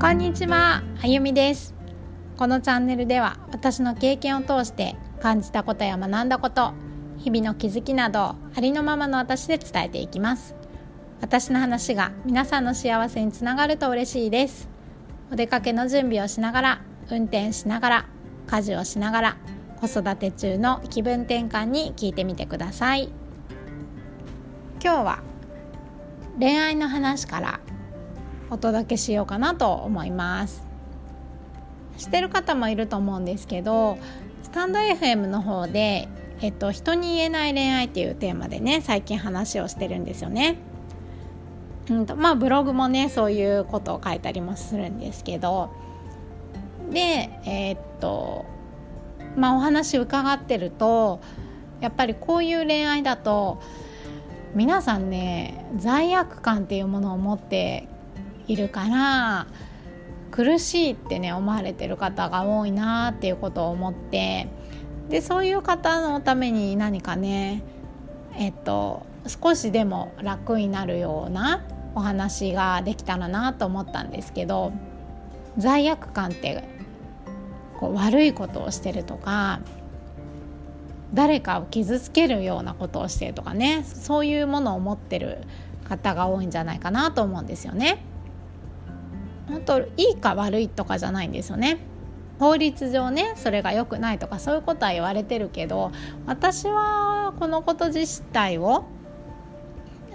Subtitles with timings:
[0.00, 1.74] こんにちは、あゆみです。
[2.38, 6.72] このチャンネルでは私の経験を通して感じたことや学んだこと
[7.18, 10.54] 日々の気づきなどありのままの私で伝えていきます。
[11.20, 14.70] 私の話が皆さんの幸せにつながると嬉しいです。
[15.30, 16.80] お出かけの準備をしながら
[17.10, 18.06] 運転しながら
[18.46, 19.36] 家事をしながら
[19.82, 23.12] 子育て中の気分転換に聞いてみてください。
[24.82, 25.18] 今日は
[26.38, 27.60] 恋愛の話から
[28.50, 30.64] お届けしようかなと思います
[31.96, 33.98] 知ってる方もいると思うんですけど
[34.42, 36.08] スタンド FM の方で、
[36.40, 40.56] えっと、人に言えない恋愛っていうテーマでね最近話をしてるんですよね。
[41.88, 45.70] うんとまあブログもねそういうことを書いたりもするんですけど
[46.90, 48.44] でえー、っと
[49.36, 51.20] まあお話伺ってると
[51.80, 53.60] やっぱりこういう恋愛だと
[54.54, 57.88] 皆さんね罪悪感っていうものを持って
[58.46, 59.46] いるから
[60.30, 64.48] 苦しいってね思われてる方が多いなっていうことを思って
[65.08, 67.62] でそういう方のために何かね
[68.36, 74.72] えっと少しでも楽になるようなお話ができたらなと思ったんですけど
[75.58, 76.64] 罪悪感って
[77.78, 79.60] こう悪いことをしてるとか
[81.12, 85.38] 誰かを傷つけるようなことをしてるとかねそういうものを持ってる
[85.88, 88.04] 方が多いんじゃないかなと思うんですよね。
[89.50, 91.78] 本当いいか悪いとかじゃないんですよね。
[92.38, 95.92] 法律上ねそれが良くないとかそういうことは言われてるけど
[96.24, 98.86] 私はこのこと自体を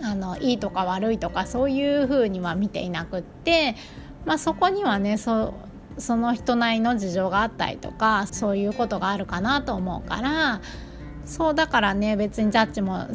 [0.02, 3.76] あのいいとか悪いとかそういうふうには見ていなくって、
[4.26, 5.54] まあ、そこにはねそ
[5.98, 10.62] その人なりの事情があったりとかそういうことがあるかなと思うから
[11.26, 13.08] そうだからね別にジャッジも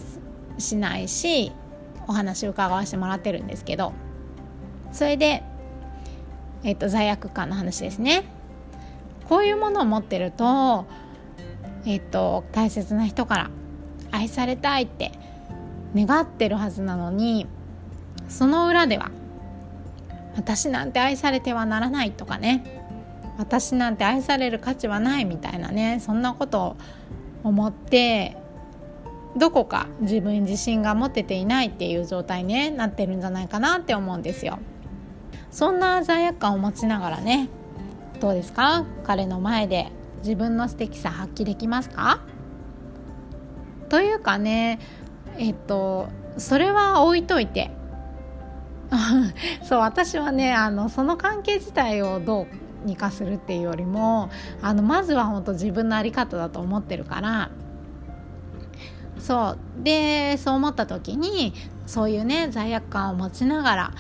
[0.59, 1.53] しないし
[2.07, 3.93] お話伺わせてもらってるんですけど
[4.93, 5.43] それで
[6.65, 8.25] えっと、罪悪感の話ですね
[9.29, 10.87] こういうものを持ってると、
[11.87, 13.51] えっと、大切な人から
[14.11, 15.13] 愛されたいって
[15.95, 17.47] 願ってるはずなのに
[18.29, 19.11] その裏では
[20.37, 22.83] 私なんて愛されてはならないとかね
[23.39, 26.77] 私なんて愛される価値はないみたいなねそんなことを
[27.43, 28.37] 思って
[29.37, 34.59] どこか自分に自信が持てていないっていう状態に、ね、なってるんじゃないかなって思うんですよ。
[35.51, 37.49] そんな罪悪感を持ちながらね
[38.21, 38.85] どうですか？
[39.05, 39.91] 彼の前で
[40.23, 42.21] 自分の素敵さ発揮できますか？
[43.89, 44.79] というかね
[45.39, 47.71] えっとそれは置いといて。
[49.63, 52.49] そう私はねあのその関係自体をど
[52.85, 54.31] うにかするっていうよりも
[54.63, 57.51] あのまずは本当自分の在り方だと思ってるから。
[59.19, 59.83] そう。
[59.85, 61.53] でそう思った時に
[61.87, 63.91] そういうね罪悪感を持ちながら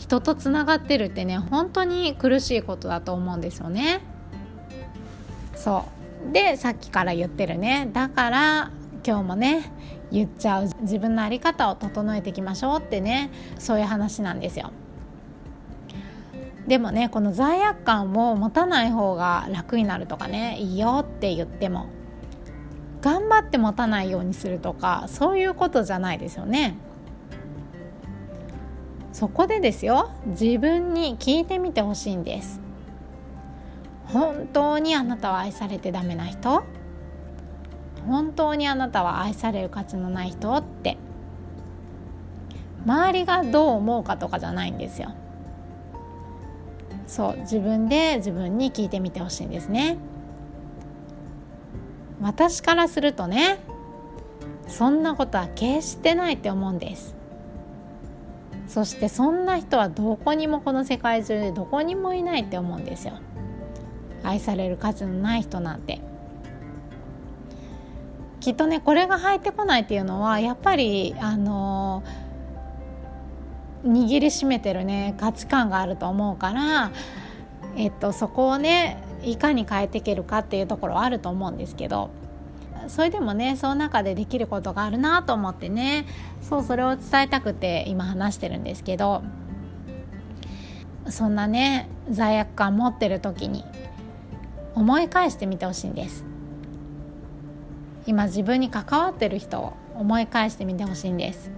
[0.00, 4.00] 人とつながってるってね本当に苦しいことだと思うんですよね。
[5.54, 5.84] そ
[6.30, 8.70] うでさっきから言ってるねだから
[9.06, 9.70] 今日もね
[10.10, 14.72] 言っちゃう自分の在り方を整えていきましょうってねそういう話なんですよ。
[16.66, 21.88] でもねこの罪悪感を持たない方が楽になるとかねいいよって言っても
[23.02, 26.76] 頑張って持たないようにするとかそういうことじゃないですよね。
[29.20, 32.58] そこでですよ自分に聞いてみてほしいんです。
[34.06, 36.64] 本当にあなたは愛されてダメな人？
[38.06, 40.96] 本当にあなたは愛される価値のない人って？
[42.86, 45.12] 周りがどう思うかとかじゃないんですよ。
[47.06, 49.98] そう自分で自分に聞いてみてほしいんですね。
[52.22, 53.58] 私からするとね
[54.66, 57.19] そんなことは決してないって思うんです。
[58.70, 63.14] そしてそんな人はどこにもこの世界中でどこにもいないって思うんですよ。
[64.22, 66.00] 愛される価値のない人なんて。
[68.38, 72.04] きっとねこれが入ってこないっていうのはやっぱりあの
[73.84, 76.92] 握りしめてるね価値観があると思うから
[77.76, 82.10] えっとそこをねいかに変えていけるかっていうところはあると思うんですけど
[82.90, 86.06] それでもねその中でできることがあるなと思ってね。
[86.42, 89.22] そうそれを伝えたくて今話してるんですけど。
[91.08, 93.64] そんなね罪悪感持ってる時に
[94.74, 96.24] 思い返してみてほしいんです。
[98.06, 101.50] 今自分に関わってる人を思い返してみてほしいんです。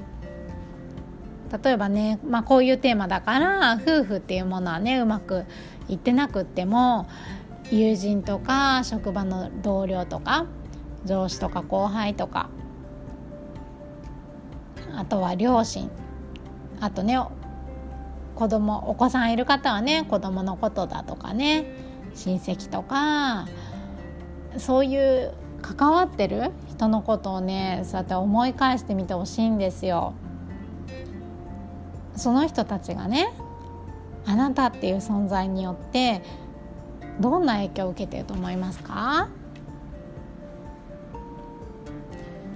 [1.62, 5.44] 例えばね、まあ、こういうテーマだから夫婦っていうものはねうまく
[5.88, 7.06] いってなくっても
[7.70, 10.46] 友人とか職場の同僚とか
[11.05, 12.49] 上司とか後輩とか。
[14.95, 15.91] あとは両親。
[16.81, 17.19] あとね
[18.35, 21.65] 子供お子さんいる方はね子供のことだとかね
[22.15, 23.47] 親戚とか
[24.57, 30.15] そういう関わってる人のことをねそうやって思い返してみてほしいんですよ。
[32.17, 33.33] その人たちがね
[34.27, 36.23] あなたっていう存在によって
[37.21, 39.29] どんな影響を受けてると思いますか？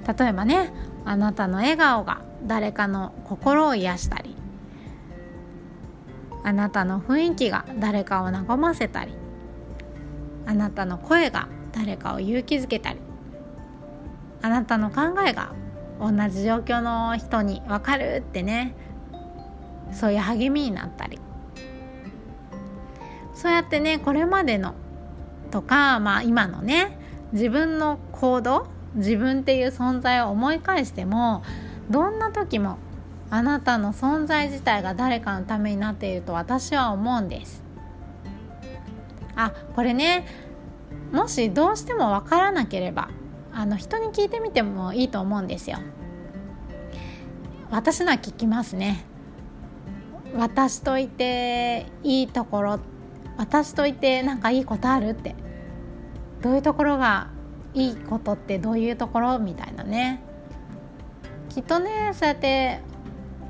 [0.07, 0.73] 例えばね
[1.05, 4.37] あなたの笑顔が誰かの心を癒したり
[6.45, 9.13] あなたの雰囲気が誰かを和ませたり
[10.47, 13.01] あなたの声が誰かを勇気づけたり
[14.43, 15.53] あなたの考えが
[16.01, 18.75] 同じ状況の人に分かるってね。
[19.93, 21.19] そういう励みになったり。
[23.35, 24.75] そうやってねこれまでの
[25.51, 26.99] とか、まあ、今のね
[27.33, 28.67] 自分の行動
[28.97, 31.43] 自分っていう存在を思い返しても
[31.91, 32.79] どんな時も
[33.31, 37.63] あなたの存在自体が誰かのためになっていると私は思うんです。
[39.35, 40.27] あこれね
[41.13, 43.11] もしどうしても分からなければ
[43.53, 45.79] あの人に聞いてみてもいいと思うんですよ。
[47.71, 49.05] 私なら聞きますね。
[50.35, 52.81] 私といていいところ
[53.37, 55.35] 私といてなんかいいことあるって。
[56.43, 57.29] どういうところが
[57.77, 59.39] いいことってどういうところ？
[59.39, 60.21] みたいなね。
[61.51, 62.81] きっとねそうやって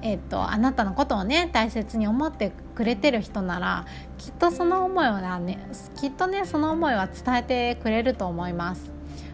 [0.02, 3.86] えっと、あなたのことをね大切に思ってくれてる人なら
[4.18, 5.58] きっとその思いはね
[5.96, 8.92] きっとねその思いは伝えてくれると思います。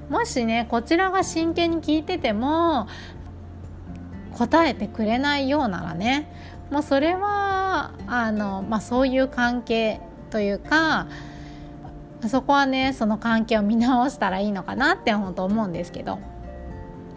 [0.08, 2.86] もしねこちらが真剣に聞いてても
[4.32, 6.32] 答えてくれないようならね
[6.70, 10.00] もうそれはあの、まあ、そういう関係
[10.30, 11.06] というか
[12.28, 16.18] そこはねその関係を見直したらいいのかなって本当思うんですけど。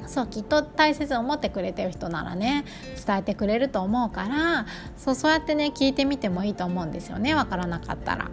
[0.07, 2.63] そうきっと大切に思ってくれてる人ならね
[3.05, 4.67] 伝えてくれると思うから
[4.97, 8.29] そうそうやってね聞いてみてもいいと思うんですよね分からなかったら。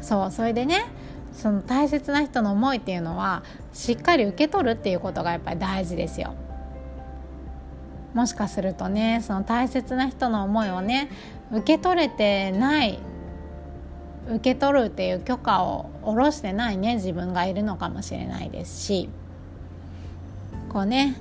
[0.00, 0.86] そうそれでね
[1.32, 6.34] その大切な人の思いっていうのはしっかり受け取るっていうことがやっぱり大事ですよ。
[8.14, 11.10] もしかするとねその大切な人の思いをね
[11.52, 12.98] 受け取れてない
[14.28, 19.08] 受け取るっていう許可を下ろしてないね自分がいるのかもしれないですし。
[20.68, 21.16] こうね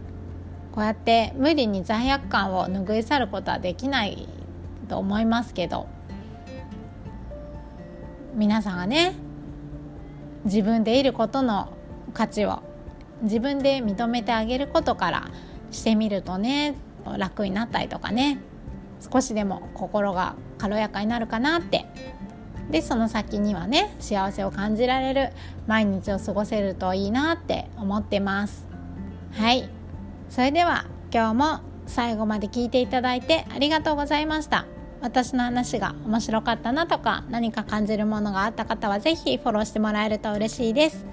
[0.71, 4.27] こうやって無理に罪悪感を拭い去ることはできない
[4.87, 5.87] と思いますけど
[8.35, 9.15] 皆さんがね
[10.45, 11.73] 自分でいることの
[12.13, 12.61] 価値を
[13.23, 15.31] 自分で認めてあげることから
[15.71, 16.75] してみるとね
[17.17, 18.39] 楽になったりとかね
[19.11, 21.85] 少しでも心が軽やかになるかなって
[22.71, 25.29] でその先にはね幸せを感じられる
[25.67, 28.67] 毎日を過ごせるといいなって思ってます。
[29.31, 29.69] はい。
[30.29, 34.65] それでは今日も最後まで聞いていただいてありがとうございました。
[34.99, 41.05] 私の話が面白かったなとか何か感じるものがあった方は是非フォローしてもらえると嬉しいです。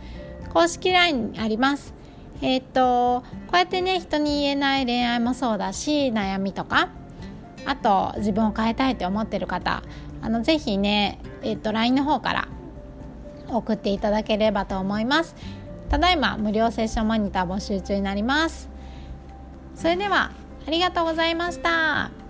[0.52, 1.94] 公式 LINE あります。
[2.40, 6.88] えっ、とこうやってね人に言えない恋愛もそうだし悩みとか
[7.64, 9.82] あと自分を変えたいって思ってる方
[10.24, 12.48] あのぜひね、えっ、と LINE の方から
[13.48, 15.36] 送っていただければと思います
[15.90, 18.70] ただいま無料セッションモニター募集中になります
[19.74, 20.32] それでは
[20.66, 22.23] ありがとうございました。